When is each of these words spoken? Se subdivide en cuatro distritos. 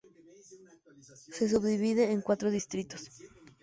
Se 1.31 1.47
subdivide 1.47 2.11
en 2.11 2.23
cuatro 2.23 2.49
distritos. 2.49 3.07